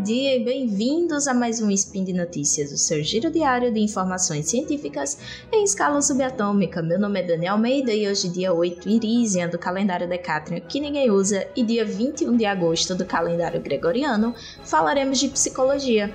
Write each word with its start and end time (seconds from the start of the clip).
bom 0.00 0.04
dia 0.04 0.34
e 0.34 0.42
bem-vindos 0.42 1.28
a 1.28 1.34
mais 1.34 1.60
um 1.60 1.70
Spin 1.70 2.04
de 2.04 2.14
Notícias, 2.14 2.72
o 2.72 2.78
seu 2.78 3.02
giro 3.02 3.30
diário 3.30 3.70
de 3.70 3.80
informações 3.80 4.48
científicas 4.48 5.18
em 5.52 5.62
escala 5.62 6.00
subatômica. 6.00 6.80
Meu 6.80 6.98
nome 6.98 7.20
é 7.20 7.22
Daniel 7.22 7.52
Almeida 7.52 7.92
e 7.92 8.08
hoje, 8.08 8.30
dia 8.30 8.50
8 8.50 8.88
Irisian 8.88 9.48
do 9.48 9.58
calendário 9.58 10.08
Decatrian, 10.08 10.60
que 10.60 10.80
ninguém 10.80 11.10
usa, 11.10 11.46
e 11.54 11.62
dia 11.62 11.84
21 11.84 12.34
de 12.34 12.46
agosto 12.46 12.94
do 12.94 13.04
calendário 13.04 13.60
Gregoriano, 13.60 14.34
falaremos 14.64 15.18
de 15.18 15.28
psicologia. 15.28 16.14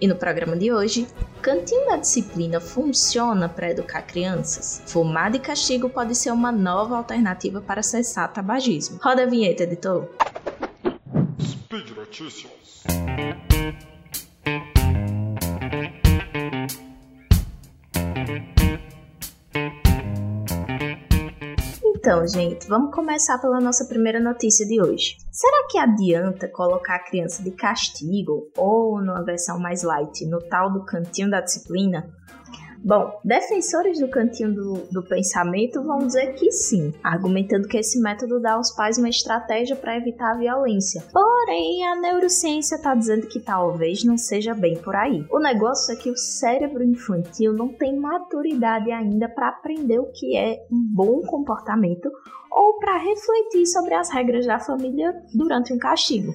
E 0.00 0.08
no 0.08 0.16
programa 0.16 0.56
de 0.56 0.72
hoje, 0.72 1.06
cantinho 1.40 1.86
da 1.90 1.98
disciplina 1.98 2.58
funciona 2.58 3.48
para 3.48 3.70
educar 3.70 4.02
crianças? 4.02 4.82
Fumar 4.86 5.30
de 5.30 5.38
castigo 5.38 5.88
pode 5.88 6.16
ser 6.16 6.32
uma 6.32 6.50
nova 6.50 6.96
alternativa 6.96 7.60
para 7.60 7.84
cessar 7.84 8.32
tabagismo. 8.32 8.98
Roda 9.00 9.22
a 9.22 9.26
vinheta, 9.26 9.62
editor. 9.62 10.08
Notícias. 12.12 12.82
Então, 21.82 22.28
gente, 22.28 22.68
vamos 22.68 22.94
começar 22.94 23.38
pela 23.38 23.58
nossa 23.60 23.86
primeira 23.86 24.20
notícia 24.20 24.66
de 24.66 24.78
hoje. 24.82 25.16
Será 25.30 25.66
que 25.70 25.78
adianta 25.78 26.46
colocar 26.48 26.96
a 26.96 27.02
criança 27.02 27.42
de 27.42 27.50
castigo 27.52 28.50
ou, 28.58 29.00
numa 29.00 29.24
versão 29.24 29.58
mais 29.58 29.82
light, 29.82 30.26
no 30.26 30.38
tal 30.42 30.70
do 30.70 30.84
cantinho 30.84 31.30
da 31.30 31.40
disciplina? 31.40 32.10
Bom, 32.84 33.12
defensores 33.24 34.00
do 34.00 34.08
cantinho 34.08 34.52
do, 34.52 34.72
do, 34.90 35.02
pensamento 35.04 35.80
vão 35.84 35.98
dizer 35.98 36.34
que 36.34 36.50
sim, 36.50 36.92
argumentando 37.02 37.68
que 37.68 37.78
esse 37.78 38.00
método 38.00 38.40
dá 38.40 38.54
aos 38.54 38.72
pais 38.72 38.98
uma 38.98 39.08
estratégia 39.08 39.76
para 39.76 39.96
evitar 39.96 40.32
a 40.32 40.38
violência. 40.38 41.04
Porém, 41.12 41.86
a 41.86 42.00
neurociência 42.00 42.74
está 42.74 42.92
dizendo 42.92 43.28
que 43.28 43.38
talvez 43.38 44.02
não 44.02 44.18
seja 44.18 44.52
bem 44.52 44.76
por 44.76 44.96
aí. 44.96 45.24
O 45.30 45.38
negócio 45.38 45.94
é 45.94 45.96
que 45.96 46.10
o 46.10 46.16
cérebro 46.16 46.82
infantil 46.82 47.52
não 47.52 47.68
tem 47.68 47.96
maturidade 47.96 48.90
ainda 48.90 49.28
para 49.28 49.48
aprender 49.48 50.00
o 50.00 50.10
que 50.10 50.36
é 50.36 50.66
um 50.70 50.84
bom 50.92 51.20
comportamento 51.22 52.10
ou 52.50 52.78
para 52.80 52.98
refletir 52.98 53.64
sobre 53.66 53.94
as 53.94 54.10
regras 54.10 54.44
da 54.44 54.58
família 54.58 55.14
durante 55.32 55.72
um 55.72 55.78
castigo. 55.78 56.32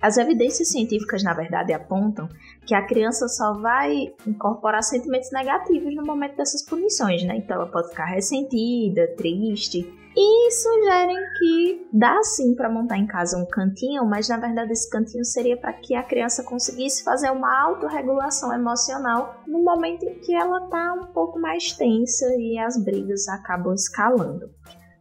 As 0.00 0.16
evidências 0.16 0.68
científicas, 0.68 1.22
na 1.22 1.34
verdade, 1.34 1.72
apontam 1.72 2.28
que 2.66 2.74
a 2.74 2.86
criança 2.86 3.28
só 3.28 3.52
vai 3.52 4.14
incorporar 4.26 4.82
sentimentos 4.82 5.30
negativos 5.30 5.94
no 5.94 6.04
momento 6.04 6.36
dessas 6.36 6.64
punições, 6.64 7.22
né? 7.22 7.36
Então 7.36 7.56
ela 7.56 7.70
pode 7.70 7.90
ficar 7.90 8.06
ressentida, 8.06 9.14
triste. 9.16 10.00
E 10.16 10.50
sugerem 10.50 11.16
que 11.38 11.88
dá 11.92 12.20
sim 12.22 12.54
para 12.56 12.68
montar 12.68 12.98
em 12.98 13.06
casa 13.06 13.38
um 13.38 13.46
cantinho, 13.46 14.04
mas 14.04 14.28
na 14.28 14.38
verdade 14.38 14.72
esse 14.72 14.90
cantinho 14.90 15.24
seria 15.24 15.56
para 15.56 15.72
que 15.72 15.94
a 15.94 16.02
criança 16.02 16.42
conseguisse 16.42 17.04
fazer 17.04 17.30
uma 17.30 17.62
autorregulação 17.62 18.52
emocional 18.52 19.40
no 19.46 19.62
momento 19.62 20.04
em 20.04 20.18
que 20.18 20.34
ela 20.34 20.68
tá 20.68 20.94
um 20.94 21.12
pouco 21.12 21.38
mais 21.38 21.72
tensa 21.72 22.26
e 22.36 22.58
as 22.58 22.82
brigas 22.82 23.28
acabam 23.28 23.72
escalando. 23.72 24.50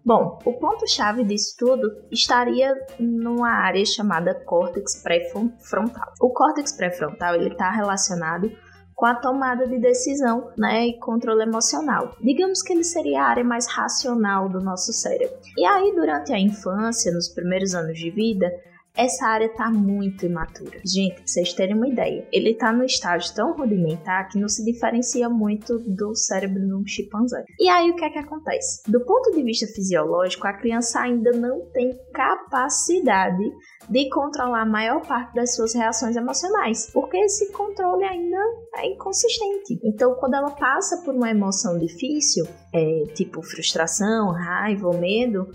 Bom, 0.05 0.39
o 0.45 0.53
ponto-chave 0.53 1.23
disso 1.23 1.55
tudo 1.58 1.92
estaria 2.11 2.73
numa 3.00 3.50
área 3.50 3.86
chamada 3.86 4.33
córtex 4.33 5.03
pré-frontal. 5.03 6.14
O 6.22 6.30
córtex 6.30 6.72
pré-frontal 6.72 7.36
está 7.36 7.69
relacionado 7.69 8.50
com 8.95 9.05
a 9.05 9.16
tomada 9.16 9.66
de 9.66 9.80
decisão 9.80 10.52
né, 10.58 10.88
e 10.88 11.00
controle 11.00 11.44
emocional. 11.44 12.16
Digamos 12.22 12.61
que 12.61 12.73
ele 12.73 12.83
seria 12.83 13.23
a 13.23 13.27
área 13.27 13.44
mais 13.45 13.66
racional 13.66 14.50
do 14.50 14.59
nosso 14.59 14.92
cérebro. 14.92 15.38
E 15.58 15.66
aí, 15.66 15.94
durante 15.95 16.33
a 16.33 16.39
infância, 16.39 17.11
nos 17.14 17.30
primeiros 17.30 17.73
anos 17.73 17.98
de 17.98 18.11
vida, 18.11 18.52
essa 18.99 19.27
área 19.27 19.45
está 19.45 19.71
muito 19.71 20.26
imatura. 20.26 20.82
Gente, 20.86 21.15
pra 21.15 21.23
vocês 21.26 21.54
terem 21.54 21.73
uma 21.73 21.87
ideia, 21.87 22.27
ele 22.33 22.52
está 22.52 22.73
no 22.73 22.83
estágio 22.83 23.33
tão 23.33 23.55
rudimentar 23.55 24.27
que 24.27 24.37
não 24.37 24.49
se 24.49 24.64
diferencia 24.65 25.30
muito 25.30 25.80
do 25.80 26.14
cérebro 26.14 26.60
de 26.60 26.73
um 26.73 26.86
chimpanzé. 26.86 27.45
E 27.58 27.70
aí 27.70 27.89
o 27.89 27.95
que 27.95 28.04
é 28.04 28.09
que 28.09 28.20
acontece? 28.20 28.83
Do 28.92 28.99
ponto 29.05 29.32
de 29.32 29.42
vista 29.42 29.65
fisiológico, 29.67 30.45
a 30.45 30.54
criança 30.54 30.99
ainda 30.99 31.32
não 31.32 31.61
tem 31.71 31.98
capacidade 32.14 33.43
de 33.89 34.09
controlar 34.09 34.64
a 34.64 34.65
maior 34.65 35.02
parte 35.08 35.33
das 35.33 35.55
suas 35.55 35.73
reações 35.73 36.17
emocionais, 36.17 36.89
porque 36.92 37.17
esse 37.17 37.54
controle 37.54 38.04
ainda 38.04 38.38
é 38.76 38.88
inconsistente. 38.88 39.80
Então, 39.82 40.14
quando 40.15 40.33
ela 40.33 40.52
passa 40.52 41.02
por 41.05 41.15
uma 41.15 41.32
emoção 41.32 41.80
difícil, 41.80 42.45
é, 42.73 43.04
tipo 43.14 43.42
frustração, 43.42 44.33
raiva 44.33 44.88
ou 44.88 44.98
medo, 44.98 45.48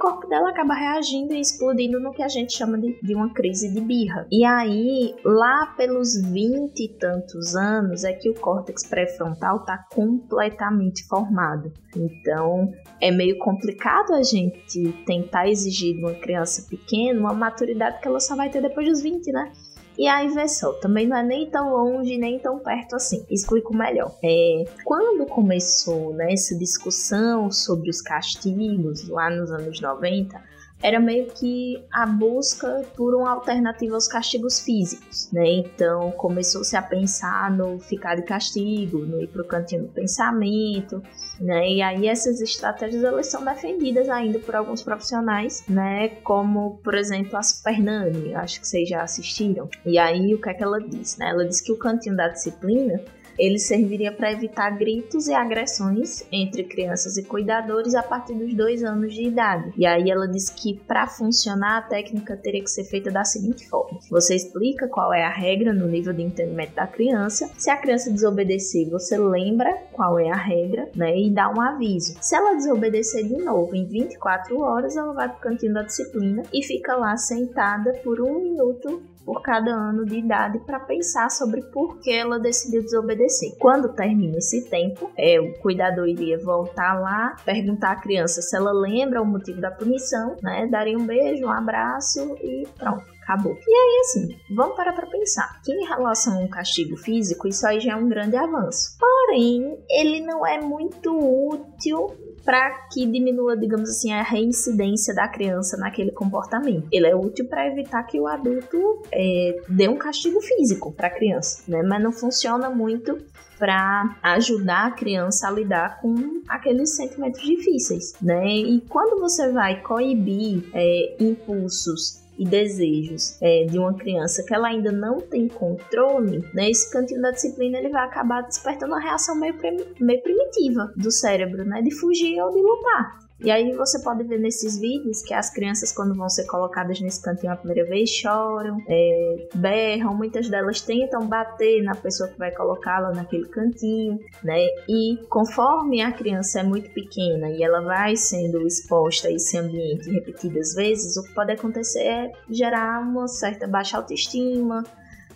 corpo 0.00 0.26
dela 0.26 0.48
acaba 0.48 0.74
reagindo 0.74 1.34
e 1.34 1.40
explodindo 1.40 2.00
no 2.00 2.12
que 2.12 2.22
a 2.22 2.28
gente 2.28 2.56
chama 2.56 2.78
de, 2.78 2.98
de 3.02 3.14
uma 3.14 3.32
crise 3.32 3.72
de 3.72 3.80
birra. 3.80 4.26
E 4.32 4.44
aí, 4.44 5.14
lá 5.22 5.66
pelos 5.76 6.20
vinte 6.20 6.84
e 6.84 6.88
tantos 6.88 7.54
anos, 7.54 8.02
é 8.02 8.12
que 8.12 8.30
o 8.30 8.34
córtex 8.34 8.86
pré-frontal 8.86 9.58
está 9.58 9.86
completamente 9.92 11.06
formado. 11.06 11.70
Então, 11.94 12.72
é 13.00 13.10
meio 13.10 13.38
complicado 13.38 14.14
a 14.14 14.22
gente 14.22 14.90
tentar 15.04 15.48
exigir 15.48 15.94
de 15.96 16.00
uma 16.00 16.14
criança 16.14 16.66
pequena 16.68 17.20
uma 17.20 17.34
maturidade 17.34 18.00
que 18.00 18.08
ela 18.08 18.20
só 18.20 18.34
vai 18.34 18.48
ter 18.48 18.62
depois 18.62 18.88
dos 18.88 19.02
20, 19.02 19.30
né? 19.32 19.52
E 20.00 20.08
a 20.08 20.24
inversão 20.24 20.72
também 20.80 21.06
não 21.06 21.14
é 21.14 21.22
nem 21.22 21.50
tão 21.50 21.74
longe 21.74 22.16
nem 22.16 22.38
tão 22.38 22.58
perto 22.58 22.96
assim. 22.96 23.22
Explico 23.28 23.76
melhor. 23.76 24.16
É, 24.24 24.64
quando 24.82 25.26
começou 25.26 26.14
né, 26.14 26.32
essa 26.32 26.56
discussão 26.56 27.50
sobre 27.50 27.90
os 27.90 28.00
castigos 28.00 29.06
lá 29.10 29.28
nos 29.28 29.52
anos 29.52 29.78
90, 29.78 30.42
era 30.82 30.98
meio 30.98 31.26
que 31.26 31.82
a 31.92 32.06
busca 32.06 32.82
por 32.96 33.14
uma 33.14 33.30
alternativa 33.30 33.94
aos 33.94 34.08
castigos 34.08 34.60
físicos, 34.60 35.30
né? 35.30 35.46
Então 35.46 36.10
começou-se 36.12 36.74
a 36.76 36.82
pensar 36.82 37.50
no 37.50 37.78
ficar 37.78 38.14
de 38.14 38.22
castigo, 38.22 38.98
no 38.98 39.20
ir 39.20 39.28
pro 39.28 39.44
cantinho 39.44 39.82
do 39.82 39.88
pensamento, 39.88 41.02
né? 41.38 41.68
E 41.70 41.82
aí 41.82 42.08
essas 42.08 42.40
estratégias 42.40 43.04
elas 43.04 43.26
são 43.26 43.44
defendidas 43.44 44.08
ainda 44.08 44.38
por 44.38 44.54
alguns 44.56 44.82
profissionais, 44.82 45.64
né? 45.68 46.08
Como 46.22 46.78
por 46.82 46.94
exemplo 46.94 47.36
a 47.36 47.42
Supernani, 47.42 48.34
acho 48.34 48.60
que 48.60 48.66
vocês 48.66 48.88
já 48.88 49.02
assistiram. 49.02 49.68
E 49.84 49.98
aí 49.98 50.34
o 50.34 50.40
que 50.40 50.48
é 50.48 50.54
que 50.54 50.62
ela 50.62 50.80
diz, 50.80 51.16
né? 51.18 51.30
Ela 51.30 51.46
diz 51.46 51.60
que 51.60 51.72
o 51.72 51.78
cantinho 51.78 52.16
da 52.16 52.28
disciplina 52.28 53.00
ele 53.40 53.58
serviria 53.58 54.12
para 54.12 54.30
evitar 54.30 54.70
gritos 54.70 55.26
e 55.26 55.32
agressões 55.32 56.24
entre 56.30 56.62
crianças 56.64 57.16
e 57.16 57.24
cuidadores 57.24 57.94
a 57.94 58.02
partir 58.02 58.34
dos 58.34 58.54
dois 58.54 58.84
anos 58.84 59.14
de 59.14 59.24
idade. 59.24 59.72
E 59.76 59.86
aí 59.86 60.10
ela 60.10 60.28
diz 60.28 60.50
que 60.50 60.74
para 60.86 61.06
funcionar 61.06 61.78
a 61.78 61.82
técnica 61.82 62.36
teria 62.36 62.62
que 62.62 62.70
ser 62.70 62.84
feita 62.84 63.10
da 63.10 63.24
seguinte 63.24 63.66
forma: 63.68 63.98
você 64.10 64.34
explica 64.34 64.86
qual 64.86 65.12
é 65.12 65.24
a 65.24 65.30
regra 65.30 65.72
no 65.72 65.88
nível 65.88 66.12
de 66.12 66.22
entendimento 66.22 66.74
da 66.74 66.86
criança. 66.86 67.50
Se 67.56 67.70
a 67.70 67.76
criança 67.78 68.10
desobedecer, 68.10 68.90
você 68.90 69.16
lembra 69.16 69.74
qual 69.92 70.18
é 70.18 70.30
a 70.30 70.36
regra, 70.36 70.88
né, 70.94 71.18
e 71.18 71.30
dá 71.30 71.50
um 71.50 71.60
aviso. 71.60 72.16
Se 72.20 72.36
ela 72.36 72.54
desobedecer 72.54 73.26
de 73.26 73.38
novo 73.38 73.74
em 73.74 73.86
24 73.86 74.60
horas, 74.60 74.96
ela 74.96 75.12
vai 75.14 75.28
para 75.28 75.38
o 75.38 75.40
cantinho 75.40 75.72
da 75.72 75.82
disciplina 75.82 76.42
e 76.52 76.62
fica 76.62 76.94
lá 76.96 77.16
sentada 77.16 77.94
por 78.04 78.20
um 78.20 78.40
minuto 78.40 79.02
por 79.30 79.42
cada 79.42 79.70
ano 79.70 80.04
de 80.04 80.18
idade 80.18 80.58
para 80.58 80.80
pensar 80.80 81.30
sobre 81.30 81.62
por 81.62 82.00
que 82.00 82.10
ela 82.10 82.40
decidiu 82.40 82.82
desobedecer. 82.82 83.56
Quando 83.60 83.94
termina 83.94 84.38
esse 84.38 84.68
tempo, 84.68 85.08
é, 85.16 85.40
o 85.40 85.52
cuidador 85.60 86.08
iria 86.08 86.36
voltar 86.36 87.00
lá, 87.00 87.36
perguntar 87.44 87.92
à 87.92 87.96
criança 87.96 88.42
se 88.42 88.56
ela 88.56 88.72
lembra 88.72 89.22
o 89.22 89.24
motivo 89.24 89.60
da 89.60 89.70
punição, 89.70 90.36
né? 90.42 90.66
Daria 90.66 90.98
um 90.98 91.06
beijo, 91.06 91.46
um 91.46 91.50
abraço 91.50 92.36
e 92.42 92.66
pronto 92.76 93.04
acabou. 93.22 93.56
E 93.64 93.72
aí, 93.72 94.00
assim, 94.00 94.36
vamos 94.56 94.74
parar 94.74 94.92
para 94.92 95.06
pensar 95.06 95.60
que 95.62 95.72
em 95.72 95.86
relação 95.86 96.38
a 96.38 96.40
um 96.40 96.48
castigo 96.48 96.96
físico, 96.96 97.46
isso 97.46 97.64
aí 97.64 97.78
já 97.78 97.92
é 97.92 97.96
um 97.96 98.08
grande 98.08 98.36
avanço. 98.36 98.96
Porém, 98.98 99.78
ele 99.88 100.20
não 100.22 100.44
é 100.44 100.60
muito 100.60 101.16
útil 101.16 102.08
para 102.44 102.88
que 102.92 103.06
diminua, 103.06 103.56
digamos 103.56 103.90
assim, 103.90 104.12
a 104.12 104.22
reincidência 104.22 105.14
da 105.14 105.28
criança 105.28 105.76
naquele 105.76 106.10
comportamento. 106.10 106.86
Ele 106.90 107.06
é 107.06 107.14
útil 107.14 107.46
para 107.46 107.66
evitar 107.66 108.02
que 108.04 108.18
o 108.18 108.26
adulto 108.26 109.02
é, 109.12 109.62
dê 109.68 109.88
um 109.88 109.96
castigo 109.96 110.40
físico 110.40 110.92
para 110.92 111.08
a 111.08 111.10
criança, 111.10 111.62
né? 111.68 111.82
Mas 111.82 112.02
não 112.02 112.12
funciona 112.12 112.70
muito 112.70 113.18
para 113.58 114.16
ajudar 114.22 114.86
a 114.86 114.90
criança 114.90 115.46
a 115.46 115.50
lidar 115.50 116.00
com 116.00 116.40
aqueles 116.48 116.96
sentimentos 116.96 117.42
difíceis, 117.42 118.14
né? 118.20 118.48
E 118.48 118.80
quando 118.88 119.20
você 119.20 119.52
vai 119.52 119.82
coibir 119.82 120.64
é, 120.72 121.16
impulsos 121.20 122.20
e 122.40 122.44
desejos 122.46 123.36
é, 123.42 123.66
de 123.66 123.78
uma 123.78 123.92
criança 123.92 124.42
que 124.42 124.54
ela 124.54 124.68
ainda 124.68 124.90
não 124.90 125.20
tem 125.20 125.46
controle, 125.46 126.42
né, 126.54 126.70
esse 126.70 126.90
cantinho 126.90 127.20
da 127.20 127.32
disciplina 127.32 127.76
ele 127.76 127.90
vai 127.90 128.02
acabar 128.02 128.40
despertando 128.40 128.94
uma 128.94 129.00
reação 129.00 129.38
meio, 129.38 129.54
meio 130.00 130.22
primitiva 130.22 130.90
do 130.96 131.10
cérebro, 131.10 131.66
né, 131.66 131.82
de 131.82 131.94
fugir 131.94 132.40
ou 132.40 132.50
de 132.50 132.62
lutar. 132.62 133.29
E 133.42 133.50
aí 133.50 133.72
você 133.72 133.98
pode 134.02 134.22
ver 134.24 134.38
nesses 134.38 134.78
vídeos 134.78 135.22
que 135.22 135.32
as 135.32 135.50
crianças, 135.50 135.92
quando 135.92 136.14
vão 136.14 136.28
ser 136.28 136.46
colocadas 136.46 137.00
nesse 137.00 137.22
cantinho 137.22 137.52
a 137.52 137.56
primeira 137.56 137.88
vez, 137.88 138.10
choram, 138.10 138.78
é, 138.86 139.48
berram, 139.54 140.14
muitas 140.14 140.48
delas 140.48 140.80
tentam 140.80 141.26
bater 141.26 141.82
na 141.82 141.94
pessoa 141.94 142.28
que 142.28 142.38
vai 142.38 142.50
colocá-la 142.50 143.12
naquele 143.12 143.48
cantinho, 143.48 144.18
né? 144.44 144.66
E 144.88 145.18
conforme 145.28 146.02
a 146.02 146.12
criança 146.12 146.60
é 146.60 146.62
muito 146.62 146.90
pequena 146.90 147.50
e 147.50 147.62
ela 147.62 147.80
vai 147.80 148.14
sendo 148.14 148.66
exposta 148.66 149.28
a 149.28 149.32
esse 149.32 149.56
ambiente 149.56 150.10
repetidas 150.10 150.74
vezes, 150.74 151.16
o 151.16 151.22
que 151.22 151.34
pode 151.34 151.52
acontecer 151.52 152.00
é 152.00 152.32
gerar 152.48 153.00
uma 153.00 153.26
certa 153.26 153.66
baixa 153.66 153.96
autoestima, 153.96 154.84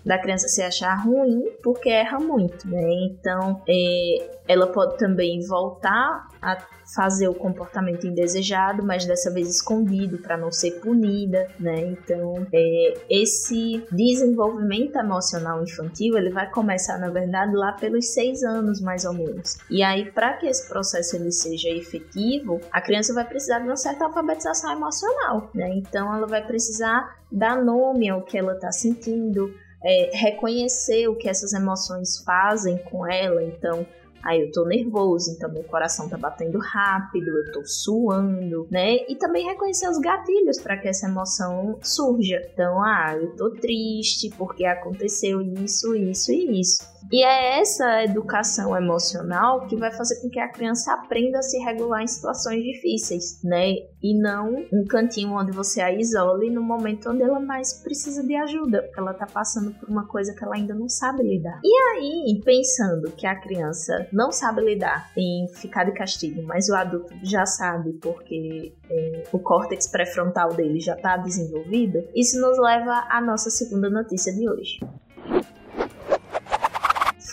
da 0.05 0.19
criança 0.19 0.49
se 0.49 0.63
achar 0.63 0.95
ruim 0.95 1.45
porque 1.63 1.89
erra 1.89 2.19
muito, 2.19 2.69
né? 2.69 2.83
Então, 3.07 3.63
é, 3.69 4.35
ela 4.47 4.67
pode 4.67 4.99
também 4.99 5.41
voltar 5.47 6.29
a 6.43 6.59
fazer 6.95 7.29
o 7.29 7.35
comportamento 7.35 8.07
indesejado, 8.07 8.85
mas 8.85 9.07
dessa 9.07 9.33
vez 9.33 9.49
escondido 9.49 10.19
para 10.19 10.37
não 10.37 10.53
ser 10.53 10.73
punida, 10.81 11.49
né? 11.59 11.81
Então, 11.81 12.47
é, 12.53 12.95
esse 13.09 13.83
desenvolvimento 13.91 14.97
emocional 14.97 15.63
infantil 15.63 16.19
ele 16.19 16.31
vai 16.31 16.51
começar 16.51 16.99
na 16.99 17.09
verdade 17.09 17.57
lá 17.57 17.73
pelos 17.73 18.13
seis 18.13 18.43
anos 18.43 18.81
mais 18.81 19.05
ou 19.07 19.15
menos. 19.15 19.57
E 19.71 19.83
aí, 19.83 20.11
para 20.11 20.35
que 20.35 20.47
esse 20.47 20.69
processo 20.69 21.17
ele 21.17 21.33
seja 21.33 21.71
efetivo, 21.71 22.61
a 22.71 22.81
criança 22.81 23.15
vai 23.15 23.25
precisar 23.25 23.61
de 23.61 23.67
uma 23.67 23.77
certa 23.77 24.05
alfabetização 24.05 24.73
emocional, 24.73 25.51
né? 25.55 25.71
Então, 25.75 26.15
ela 26.15 26.27
vai 26.27 26.47
precisar 26.47 27.17
dar 27.33 27.65
nome 27.65 28.09
ao 28.09 28.23
que 28.23 28.37
ela 28.37 28.55
está 28.55 28.71
sentindo, 28.71 29.53
é, 29.85 30.11
reconhecer 30.15 31.09
o 31.09 31.15
que 31.15 31.29
essas 31.29 31.53
emoções 31.53 32.19
fazem 32.19 32.79
com 32.79 33.07
ela. 33.07 33.43
Então, 33.43 33.87
Aí 34.25 34.41
eu 34.41 34.51
tô 34.51 34.65
nervoso, 34.65 35.33
então 35.33 35.53
meu 35.53 35.63
coração 35.65 36.09
tá 36.09 36.17
batendo 36.17 36.59
rápido, 36.59 37.29
eu 37.29 37.53
tô 37.53 37.63
suando, 37.67 38.67
né? 38.71 38.97
E 39.07 39.17
também 39.17 39.45
reconhecer 39.45 39.87
os 39.87 39.99
gatilhos 39.99 40.59
para 40.59 40.79
que 40.79 40.89
essa 40.89 41.07
emoção 41.07 41.79
surja. 41.83 42.41
Então, 42.51 42.83
ah, 42.83 43.15
eu 43.21 43.37
tô 43.37 43.51
triste 43.51 44.31
porque 44.31 44.65
aconteceu 44.65 45.43
isso, 45.43 45.95
isso 45.95 46.33
e 46.33 46.59
isso. 46.59 46.94
E 47.15 47.23
é 47.23 47.61
essa 47.61 48.03
educação 48.03 48.77
emocional 48.77 49.69
que 49.69 49.77
vai 49.77 49.93
fazer 49.93 50.21
com 50.21 50.29
que 50.29 50.41
a 50.41 50.49
criança 50.49 50.93
aprenda 50.95 51.39
a 51.39 51.43
se 51.43 51.57
regular 51.59 52.03
em 52.03 52.09
situações 52.09 52.61
difíceis, 52.61 53.41
né? 53.45 53.75
E 54.03 54.21
não 54.21 54.67
um 54.73 54.85
cantinho 54.85 55.33
onde 55.33 55.53
você 55.53 55.81
a 55.81 55.93
isole 55.93 56.51
no 56.51 56.61
momento 56.61 57.09
onde 57.09 57.23
ela 57.23 57.39
mais 57.39 57.73
precisa 57.85 58.21
de 58.21 58.35
ajuda, 58.35 58.83
porque 58.83 58.99
ela 58.99 59.15
tá 59.15 59.27
passando 59.27 59.73
por 59.75 59.89
uma 59.89 60.09
coisa 60.09 60.35
que 60.35 60.43
ela 60.43 60.57
ainda 60.57 60.75
não 60.75 60.89
sabe 60.89 61.23
lidar. 61.23 61.61
E 61.63 61.83
aí, 61.93 62.41
pensando 62.45 63.13
que 63.13 63.29
a 63.29 63.41
criança 63.41 64.09
não 64.13 64.33
sabe 64.33 64.63
lidar 64.63 65.13
em 65.17 65.47
ficar 65.55 65.85
de 65.85 65.93
castigo, 65.93 66.43
mas 66.43 66.69
o 66.69 66.75
adulto 66.75 67.15
já 67.23 67.47
sabe 67.47 67.93
porque 68.03 68.75
é, 68.91 69.23
o 69.31 69.39
córtex 69.39 69.87
pré-frontal 69.87 70.53
dele 70.53 70.81
já 70.81 70.97
está 70.97 71.17
desenvolvido, 71.17 72.05
isso 72.13 72.41
nos 72.41 72.59
leva 72.59 73.07
à 73.09 73.21
nossa 73.21 73.51
segunda 73.51 73.89
notícia 73.89 74.33
de 74.33 74.51
hoje. 74.51 74.81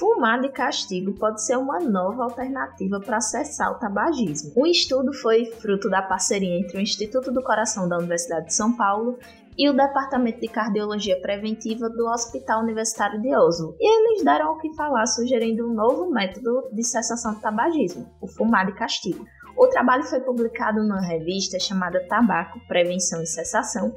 Fumar 0.02 0.42
de 0.42 0.50
castigo 0.50 1.14
pode 1.14 1.46
ser 1.46 1.56
uma 1.58 1.80
nova 1.80 2.24
alternativa 2.24 3.00
para 3.00 3.18
acessar 3.18 3.72
o 3.72 3.78
tabagismo. 3.78 4.52
O 4.56 4.66
estudo 4.66 5.14
foi 5.14 5.46
fruto 5.46 5.92
da 5.92 6.02
parceria 6.02 6.60
entre 6.60 6.80
o 6.80 6.82
Instituto 6.82 7.32
do 7.32 7.44
Coração 7.44 7.88
da 7.88 8.00
Universidade 8.00 8.48
de 8.48 8.56
São 8.56 8.76
Paulo 8.76 9.20
e 9.56 9.70
o 9.70 9.74
Departamento 9.74 10.40
de 10.40 10.48
Cardiologia 10.48 11.22
Preventiva 11.22 11.88
do 11.88 12.08
Hospital 12.08 12.64
Universitário 12.64 13.22
de 13.22 13.32
Oslo. 13.36 13.76
E 13.80 13.86
eles 13.86 14.24
deram 14.24 14.54
o 14.54 14.58
que 14.58 14.74
falar 14.74 15.06
sugerindo 15.06 15.70
um 15.70 15.74
novo 15.76 16.10
método 16.10 16.68
de 16.74 16.84
cessação 16.84 17.36
do 17.36 17.40
tabagismo, 17.40 18.10
o 18.20 18.28
fumar 18.28 18.66
de 18.66 18.74
castigo. 18.74 19.24
O 19.56 19.68
trabalho 19.68 20.04
foi 20.06 20.20
publicado 20.22 20.82
numa 20.82 21.02
revista 21.02 21.60
chamada 21.60 22.04
Tabaco, 22.08 22.60
Prevenção 22.68 23.22
e 23.22 23.28
Cessação, 23.28 23.94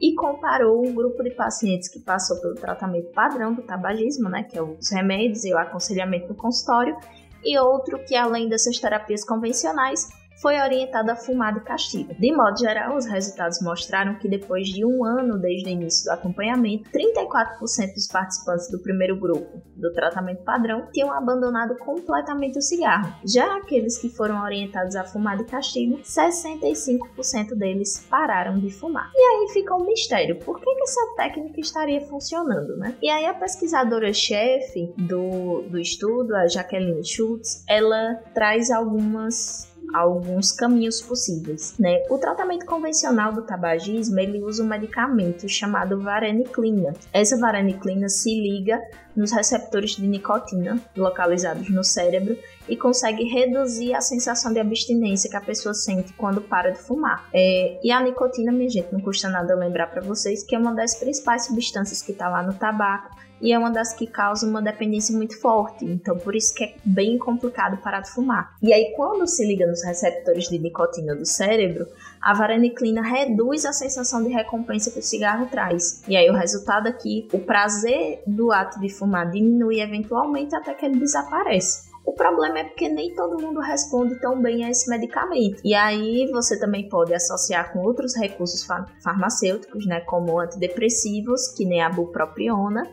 e 0.00 0.14
comparou 0.14 0.86
um 0.86 0.94
grupo 0.94 1.22
de 1.22 1.30
pacientes 1.30 1.88
que 1.88 2.00
passou 2.00 2.40
pelo 2.40 2.54
tratamento 2.54 3.10
padrão 3.12 3.52
do 3.52 3.62
tabagismo, 3.62 4.28
né, 4.28 4.42
que 4.42 4.58
é 4.58 4.62
os 4.62 4.90
remédios 4.90 5.44
e 5.44 5.52
o 5.52 5.58
aconselhamento 5.58 6.28
no 6.28 6.34
consultório, 6.34 6.96
e 7.44 7.58
outro 7.58 7.98
que, 8.04 8.16
além 8.16 8.48
dessas 8.48 8.78
terapias 8.78 9.24
convencionais, 9.24 10.08
foi 10.40 10.60
orientada 10.60 11.12
a 11.12 11.16
fumar 11.16 11.54
de 11.54 11.60
castigo. 11.60 12.14
De 12.18 12.32
modo 12.32 12.58
geral, 12.58 12.96
os 12.96 13.06
resultados 13.06 13.60
mostraram 13.62 14.18
que 14.18 14.28
depois 14.28 14.68
de 14.68 14.84
um 14.84 15.04
ano 15.04 15.38
desde 15.38 15.68
o 15.68 15.72
início 15.72 16.04
do 16.04 16.12
acompanhamento, 16.12 16.90
34% 16.90 17.94
dos 17.94 18.06
participantes 18.08 18.70
do 18.70 18.80
primeiro 18.80 19.18
grupo 19.18 19.62
do 19.76 19.92
tratamento 19.92 20.42
padrão 20.44 20.88
tinham 20.92 21.12
abandonado 21.12 21.76
completamente 21.78 22.58
o 22.58 22.62
cigarro. 22.62 23.14
Já 23.24 23.56
aqueles 23.56 23.98
que 23.98 24.08
foram 24.08 24.42
orientados 24.42 24.96
a 24.96 25.04
fumar 25.04 25.36
de 25.36 25.44
castigo, 25.44 25.98
65% 25.98 27.54
deles 27.56 28.06
pararam 28.08 28.58
de 28.58 28.70
fumar. 28.70 29.10
E 29.14 29.18
aí 29.18 29.52
fica 29.52 29.74
um 29.74 29.84
mistério, 29.84 30.38
por 30.40 30.60
que, 30.60 30.74
que 30.74 30.82
essa 30.82 31.14
técnica 31.16 31.60
estaria 31.60 32.00
funcionando, 32.02 32.76
né? 32.76 32.96
E 33.00 33.08
aí 33.08 33.26
a 33.26 33.34
pesquisadora-chefe 33.34 34.92
do, 34.96 35.62
do 35.68 35.78
estudo, 35.78 36.34
a 36.34 36.46
Jacqueline 36.46 37.04
Schultz, 37.04 37.64
ela 37.68 38.14
traz 38.34 38.70
algumas 38.70 39.73
alguns 39.94 40.50
caminhos 40.50 41.00
possíveis, 41.00 41.74
né? 41.78 42.02
O 42.10 42.18
tratamento 42.18 42.66
convencional 42.66 43.32
do 43.32 43.42
tabagismo, 43.42 44.18
ele 44.18 44.42
usa 44.42 44.62
um 44.62 44.66
medicamento 44.66 45.48
chamado 45.48 46.00
vareniclina. 46.00 46.92
Essa 47.12 47.38
vareniclina 47.38 48.08
se 48.08 48.34
liga 48.34 48.82
nos 49.14 49.30
receptores 49.30 49.92
de 49.92 50.06
nicotina 50.06 50.80
localizados 50.96 51.70
no 51.70 51.84
cérebro 51.84 52.36
e 52.68 52.76
consegue 52.76 53.24
reduzir 53.24 53.94
a 53.94 54.00
sensação 54.00 54.52
de 54.52 54.60
abstinência 54.60 55.30
que 55.30 55.36
a 55.36 55.40
pessoa 55.40 55.74
sente 55.74 56.12
quando 56.14 56.40
para 56.40 56.70
de 56.70 56.78
fumar. 56.78 57.28
É, 57.32 57.78
e 57.82 57.90
a 57.90 58.00
nicotina, 58.00 58.52
minha 58.52 58.68
gente, 58.68 58.92
não 58.92 59.00
custa 59.00 59.28
nada 59.28 59.54
lembrar 59.54 59.88
para 59.88 60.00
vocês 60.00 60.42
que 60.42 60.54
é 60.54 60.58
uma 60.58 60.72
das 60.72 60.94
principais 60.94 61.46
substâncias 61.46 62.02
que 62.02 62.12
está 62.12 62.28
lá 62.28 62.42
no 62.42 62.54
tabaco 62.54 63.14
e 63.40 63.52
é 63.52 63.58
uma 63.58 63.70
das 63.70 63.92
que 63.92 64.06
causa 64.06 64.46
uma 64.46 64.62
dependência 64.62 65.14
muito 65.14 65.38
forte. 65.38 65.84
Então, 65.84 66.16
por 66.16 66.34
isso 66.34 66.54
que 66.54 66.64
é 66.64 66.74
bem 66.84 67.18
complicado 67.18 67.76
parar 67.82 68.00
de 68.00 68.10
fumar. 68.10 68.56
E 68.62 68.72
aí, 68.72 68.94
quando 68.96 69.26
se 69.26 69.46
liga 69.46 69.66
nos 69.66 69.84
receptores 69.84 70.48
de 70.48 70.58
nicotina 70.58 71.14
do 71.14 71.26
cérebro, 71.26 71.86
a 72.22 72.32
vareniclina 72.32 73.02
reduz 73.02 73.66
a 73.66 73.72
sensação 73.72 74.22
de 74.22 74.30
recompensa 74.30 74.90
que 74.90 74.98
o 74.98 75.02
cigarro 75.02 75.46
traz. 75.50 76.02
E 76.08 76.16
aí, 76.16 76.30
o 76.30 76.34
resultado 76.34 76.86
aqui, 76.86 77.28
o 77.32 77.38
prazer 77.38 78.22
do 78.26 78.50
ato 78.50 78.80
de 78.80 78.88
fumar 78.88 79.30
diminui 79.30 79.80
eventualmente 79.80 80.54
até 80.56 80.72
que 80.72 80.86
ele 80.86 80.98
desaparece. 80.98 81.92
O 82.04 82.12
problema 82.12 82.58
é 82.58 82.64
porque 82.64 82.88
nem 82.88 83.14
todo 83.14 83.40
mundo 83.40 83.60
responde 83.60 84.20
tão 84.20 84.40
bem 84.40 84.64
a 84.64 84.70
esse 84.70 84.88
medicamento. 84.90 85.60
E 85.64 85.74
aí 85.74 86.28
você 86.30 86.58
também 86.58 86.88
pode 86.88 87.14
associar 87.14 87.72
com 87.72 87.80
outros 87.80 88.14
recursos 88.14 88.66
farmacêuticos, 89.02 89.86
né, 89.86 90.00
como 90.00 90.38
antidepressivos, 90.38 91.48
que 91.48 91.64
nem 91.64 91.82
a 91.82 91.88
bupropiona, 91.88 92.86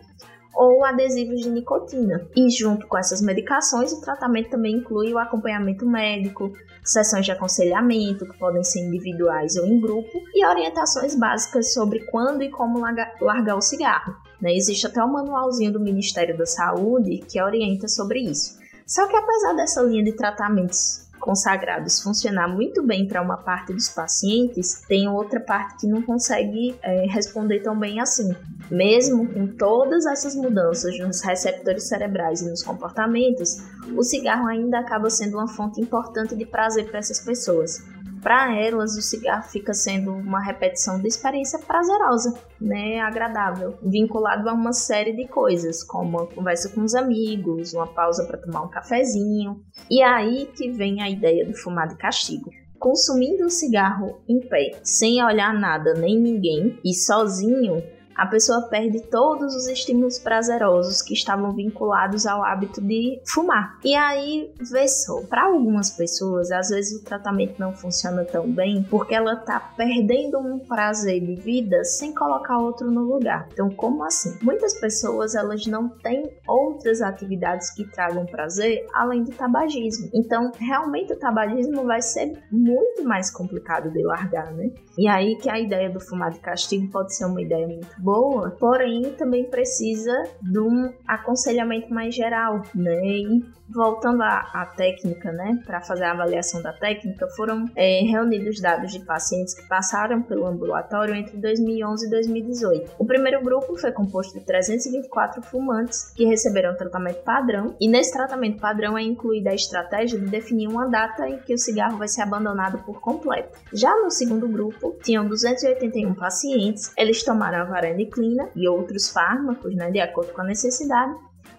ou 0.53 0.85
adesivos 0.85 1.41
de 1.41 1.49
nicotina. 1.49 2.27
E 2.35 2.49
junto 2.49 2.87
com 2.87 2.97
essas 2.97 3.21
medicações, 3.21 3.91
o 3.91 4.01
tratamento 4.01 4.51
também 4.51 4.77
inclui 4.77 5.13
o 5.13 5.19
acompanhamento 5.19 5.85
médico, 5.85 6.51
sessões 6.83 7.25
de 7.25 7.31
aconselhamento, 7.31 8.25
que 8.25 8.37
podem 8.37 8.63
ser 8.63 8.79
individuais 8.79 9.55
ou 9.57 9.65
em 9.65 9.79
grupo, 9.79 10.21
e 10.33 10.45
orientações 10.45 11.15
básicas 11.15 11.73
sobre 11.73 11.99
quando 12.07 12.43
e 12.43 12.49
como 12.49 12.79
largar 12.79 13.57
o 13.57 13.61
cigarro. 13.61 14.15
Né? 14.41 14.53
Existe 14.53 14.87
até 14.87 15.03
um 15.03 15.11
manualzinho 15.11 15.71
do 15.71 15.79
Ministério 15.79 16.37
da 16.37 16.45
Saúde 16.45 17.19
que 17.19 17.41
orienta 17.41 17.87
sobre 17.87 18.21
isso. 18.21 18.59
Só 18.91 19.07
que 19.07 19.15
apesar 19.15 19.53
dessa 19.53 19.81
linha 19.83 20.03
de 20.03 20.11
tratamentos 20.11 21.07
consagrados 21.17 22.01
funcionar 22.01 22.49
muito 22.49 22.83
bem 22.83 23.07
para 23.07 23.21
uma 23.21 23.37
parte 23.37 23.71
dos 23.71 23.87
pacientes, 23.87 24.81
tem 24.85 25.07
outra 25.07 25.39
parte 25.39 25.77
que 25.77 25.87
não 25.87 26.01
consegue 26.01 26.75
é, 26.81 27.05
responder 27.07 27.61
tão 27.61 27.79
bem 27.79 28.01
assim. 28.01 28.35
Mesmo 28.69 29.31
com 29.31 29.47
todas 29.47 30.05
essas 30.05 30.35
mudanças 30.35 30.99
nos 30.99 31.21
receptores 31.21 31.87
cerebrais 31.87 32.41
e 32.41 32.49
nos 32.49 32.63
comportamentos, 32.63 33.63
o 33.95 34.03
cigarro 34.03 34.45
ainda 34.45 34.79
acaba 34.79 35.09
sendo 35.09 35.37
uma 35.37 35.47
fonte 35.47 35.79
importante 35.79 36.35
de 36.35 36.45
prazer 36.45 36.89
para 36.89 36.99
essas 36.99 37.21
pessoas 37.21 37.81
para 38.21 38.55
elas 38.55 38.95
o 38.95 39.01
cigarro 39.01 39.43
fica 39.43 39.73
sendo 39.73 40.13
uma 40.13 40.43
repetição 40.43 40.99
de 40.99 41.07
experiência 41.07 41.59
prazerosa, 41.59 42.33
né, 42.59 42.99
agradável, 42.99 43.77
vinculado 43.81 44.47
a 44.47 44.53
uma 44.53 44.73
série 44.73 45.13
de 45.13 45.27
coisas, 45.27 45.83
como 45.83 46.19
uma 46.19 46.27
conversa 46.27 46.69
com 46.69 46.81
os 46.81 46.93
amigos, 46.93 47.73
uma 47.73 47.87
pausa 47.87 48.25
para 48.25 48.37
tomar 48.37 48.61
um 48.61 48.69
cafezinho. 48.69 49.61
E 49.89 50.01
é 50.01 50.05
aí 50.05 50.45
que 50.55 50.71
vem 50.71 51.01
a 51.01 51.09
ideia 51.09 51.45
do 51.45 51.55
fumar 51.55 51.87
de 51.87 51.97
castigo. 51.97 52.51
Consumindo 52.77 53.45
o 53.45 53.49
cigarro 53.49 54.21
em 54.27 54.39
pé, 54.39 54.79
sem 54.83 55.23
olhar 55.23 55.53
nada 55.53 55.93
nem 55.93 56.19
ninguém 56.19 56.79
e 56.83 56.93
sozinho, 56.93 57.83
a 58.15 58.25
pessoa 58.25 58.63
perde 58.63 59.01
todos 59.03 59.55
os 59.55 59.67
estímulos 59.67 60.19
prazerosos 60.19 61.01
que 61.01 61.13
estavam 61.13 61.51
vinculados 61.51 62.25
ao 62.25 62.43
hábito 62.43 62.81
de 62.81 63.21
fumar. 63.25 63.77
E 63.83 63.95
aí, 63.95 64.53
vê 64.59 64.87
só, 64.87 65.21
para 65.23 65.45
algumas 65.45 65.91
pessoas, 65.91 66.51
às 66.51 66.69
vezes 66.69 67.01
o 67.01 67.03
tratamento 67.03 67.59
não 67.59 67.73
funciona 67.73 68.23
tão 68.25 68.49
bem 68.51 68.83
porque 68.89 69.13
ela 69.13 69.35
tá 69.35 69.59
perdendo 69.75 70.39
um 70.39 70.59
prazer 70.59 71.19
de 71.19 71.35
vida 71.35 71.83
sem 71.83 72.13
colocar 72.13 72.57
outro 72.57 72.91
no 72.91 73.01
lugar. 73.01 73.47
Então, 73.51 73.69
como 73.69 74.03
assim? 74.03 74.37
Muitas 74.41 74.79
pessoas 74.79 75.35
elas 75.35 75.65
não 75.65 75.89
têm 75.89 76.31
outras 76.47 77.01
atividades 77.01 77.71
que 77.71 77.85
tragam 77.85 78.25
prazer 78.25 78.85
além 78.93 79.23
do 79.23 79.31
tabagismo. 79.31 80.09
Então, 80.13 80.51
realmente 80.59 81.13
o 81.13 81.19
tabagismo 81.19 81.85
vai 81.85 82.01
ser 82.01 82.33
muito 82.51 83.03
mais 83.03 83.31
complicado 83.31 83.91
de 83.91 84.03
largar, 84.03 84.51
né? 84.53 84.71
E 84.97 85.07
aí 85.07 85.35
que 85.37 85.49
a 85.49 85.59
ideia 85.59 85.89
do 85.89 85.99
fumar 85.99 86.31
de 86.31 86.39
castigo 86.39 86.89
pode 86.91 87.15
ser 87.15 87.25
uma 87.25 87.41
ideia 87.41 87.67
muito 87.67 88.01
boa 88.01 88.10
boa, 88.11 88.51
porém 88.59 89.13
também 89.13 89.45
precisa 89.45 90.11
de 90.41 90.59
um 90.59 90.91
aconselhamento 91.07 91.93
mais 91.93 92.13
geral, 92.13 92.61
né? 92.75 93.05
E 93.05 93.41
voltando 93.73 94.21
à, 94.21 94.49
à 94.53 94.65
técnica, 94.65 95.31
né, 95.31 95.59
para 95.65 95.81
fazer 95.81 96.03
a 96.03 96.11
avaliação 96.11 96.61
da 96.61 96.73
técnica, 96.73 97.27
foram 97.35 97.65
é, 97.75 98.01
reunidos 98.01 98.59
dados 98.59 98.91
de 98.91 98.99
pacientes 98.99 99.53
que 99.53 99.67
passaram 99.67 100.21
pelo 100.21 100.45
ambulatório 100.45 101.15
entre 101.15 101.37
2011 101.37 102.05
e 102.05 102.09
2018. 102.09 102.91
O 102.99 103.05
primeiro 103.05 103.41
grupo 103.41 103.77
foi 103.77 103.91
composto 103.91 104.37
de 104.37 104.45
324 104.45 105.41
fumantes 105.41 106.11
que 106.13 106.25
receberam 106.25 106.75
tratamento 106.75 107.23
padrão, 107.23 107.75
e 107.79 107.87
nesse 107.87 108.11
tratamento 108.11 108.59
padrão 108.59 108.97
é 108.97 109.01
incluída 109.01 109.51
a 109.51 109.55
estratégia 109.55 110.19
de 110.19 110.25
definir 110.25 110.67
uma 110.67 110.87
data 110.87 111.27
em 111.27 111.37
que 111.37 111.53
o 111.53 111.57
cigarro 111.57 111.97
vai 111.97 112.07
ser 112.07 112.21
abandonado 112.21 112.79
por 112.79 112.99
completo. 112.99 113.57
Já 113.73 113.95
no 113.95 114.11
segundo 114.11 114.47
grupo, 114.47 114.95
tinham 115.03 115.27
281 115.27 116.13
pacientes, 116.13 116.91
eles 116.97 117.23
tomaram 117.23 117.59
a 117.59 117.63
vareniclina 117.91 118.49
e 118.55 118.67
outros 118.67 119.09
fármacos, 119.09 119.75
né, 119.75 119.91
de 119.91 119.99
acordo 119.99 120.33
com 120.33 120.41
a 120.41 120.45
necessidade, 120.45 121.13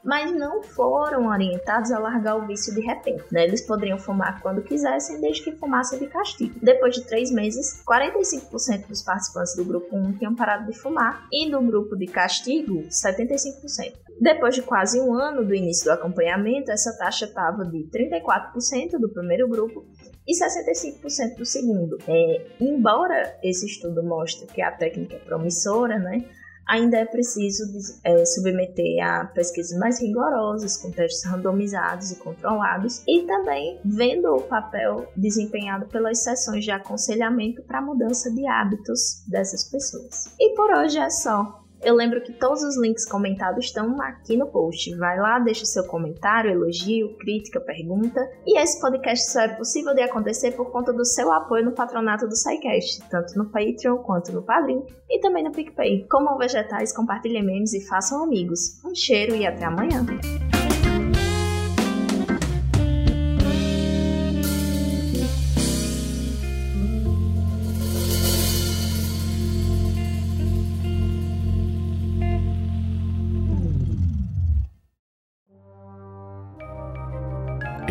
mas 0.05 0.33
não 0.33 0.63
foram 0.63 1.29
orientados 1.29 1.93
a 1.93 1.99
largar 1.99 2.37
o 2.37 2.47
vício 2.47 2.75
de 2.75 2.81
repente. 2.81 3.25
Né? 3.31 3.45
Eles 3.45 3.61
poderiam 3.61 3.99
fumar 3.99 4.41
quando 4.41 4.63
quisessem, 4.63 5.21
desde 5.21 5.45
que 5.45 5.53
fumassem 5.53 5.99
de 5.99 6.07
castigo. 6.07 6.59
Depois 6.61 6.97
de 6.97 7.05
três 7.05 7.31
meses, 7.31 7.83
45% 7.87 8.89
dos 8.89 9.03
participantes 9.03 9.55
do 9.55 9.65
grupo 9.65 9.97
1 9.97 10.15
tinham 10.15 10.35
parado 10.35 10.71
de 10.71 10.77
fumar 10.77 11.27
e 11.33 11.49
do 11.49 11.61
grupo 11.61 11.97
de 11.97 12.07
castigo, 12.07 12.83
75%. 12.89 13.93
Depois 14.23 14.55
de 14.55 14.63
quase 14.63 15.01
um 15.01 15.13
ano 15.13 15.45
do 15.45 15.53
início 15.53 15.87
do 15.87 15.91
acompanhamento, 15.91 16.71
essa 16.71 16.97
taxa 16.97 17.25
estava 17.25 17.65
de 17.65 17.89
34% 17.91 18.93
do 19.01 19.09
primeiro 19.13 19.49
grupo 19.49 19.85
e 20.25 20.33
65% 20.33 21.39
do 21.39 21.45
segundo. 21.45 21.99
É, 22.07 22.47
embora 22.61 23.37
esse 23.43 23.67
estudo 23.67 24.01
mostre 24.01 24.47
que 24.47 24.63
a 24.63 24.71
técnica 24.71 25.17
é 25.17 25.19
promissora, 25.19 25.99
né, 25.99 26.25
ainda 26.69 26.99
é 26.99 27.05
preciso 27.05 27.65
é, 28.05 28.25
submeter 28.25 29.05
a 29.05 29.25
pesquisas 29.25 29.77
mais 29.77 30.01
rigorosas, 30.01 30.77
com 30.77 30.93
testes 30.93 31.25
randomizados 31.25 32.13
e 32.13 32.17
controlados, 32.21 33.03
e 33.09 33.23
também 33.23 33.81
vendo 33.85 34.37
o 34.37 34.43
papel 34.43 35.11
desempenhado 35.17 35.87
pelas 35.87 36.23
sessões 36.23 36.65
de 36.65 36.71
aconselhamento 36.71 37.61
para 37.65 37.79
a 37.79 37.83
mudança 37.83 38.31
de 38.31 38.47
hábitos 38.47 39.25
dessas 39.29 39.69
pessoas. 39.69 40.33
E 40.39 40.55
por 40.55 40.71
hoje 40.71 40.99
é 40.99 41.11
só. 41.11 41.62
Eu 41.83 41.97
lembro 41.97 42.23
que 42.23 42.33
todos 42.33 42.63
os 42.63 42.81
links 42.81 43.05
comentados 43.05 43.65
estão 43.65 44.01
aqui 44.01 44.37
no 44.37 44.47
post. 44.47 44.95
Vai 44.97 45.19
lá, 45.19 45.41
deixa 45.41 45.65
seu 45.65 45.85
comentário, 45.85 46.51
elogio, 46.51 47.17
crítica, 47.19 47.61
pergunta. 47.61 48.21
E 48.47 48.57
esse 48.59 48.81
podcast 48.81 49.31
só 49.33 49.41
é 49.41 49.49
possível 49.49 49.93
de 49.93 50.01
acontecer 50.01 50.53
por 50.53 50.71
conta 50.71 50.93
do 50.93 51.05
seu 51.05 51.33
apoio 51.33 51.65
no 51.65 51.73
patronato 51.73 52.29
do 52.29 52.37
SciCast, 52.37 53.03
tanto 53.11 53.37
no 53.37 53.51
Patreon 53.51 53.99
quanto 53.99 54.33
no 54.33 54.43
Padrim 54.43 54.85
e 55.11 55.21
também 55.21 55.43
no 55.43 55.51
PicPay. 55.51 56.07
Comam 56.09 56.39
vegetais, 56.39 56.95
compartilhem 56.95 57.45
memes 57.45 57.73
e 57.75 57.87
façam 57.87 58.23
amigos. 58.23 58.81
Um 58.85 58.95
cheiro 58.95 59.35
e 59.35 59.45
até 59.45 59.65
amanhã! 59.65 60.07